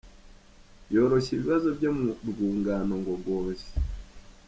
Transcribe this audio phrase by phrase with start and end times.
[0.93, 3.69] Yoroshya ibibazo byo mu rwungano ngogozi.